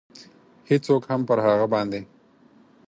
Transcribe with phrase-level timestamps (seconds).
[0.69, 2.01] هېڅوک هم پر هغه باندې.